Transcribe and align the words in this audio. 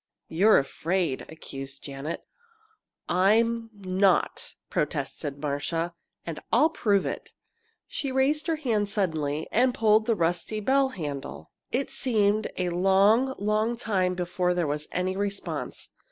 "You're 0.29 0.57
afraid!" 0.57 1.27
accused 1.29 1.83
Janet. 1.83 2.23
"I'm 3.07 3.69
not!" 3.71 4.55
protested 4.67 5.39
Marcia. 5.39 5.93
"And 6.25 6.39
I'll 6.51 6.71
prove 6.71 7.05
it!" 7.05 7.33
She 7.85 8.11
raised 8.11 8.47
her 8.47 8.55
hand 8.55 8.89
suddenly 8.89 9.45
and 9.51 9.75
pulled 9.75 10.07
the 10.07 10.15
rusty 10.15 10.59
bell 10.59 10.89
handle. 10.89 11.51
It 11.71 11.91
seemed 11.91 12.47
a 12.57 12.69
long, 12.71 13.35
long 13.37 13.77
time 13.77 14.15
before 14.15 14.55
there 14.55 14.65
was 14.65 14.87
any 14.91 15.15
response. 15.15 15.89